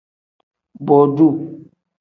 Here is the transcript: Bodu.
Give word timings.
Bodu. 0.85 1.29